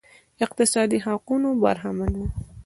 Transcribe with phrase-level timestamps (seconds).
[0.45, 2.25] اقتصادي حقونو برخمن وو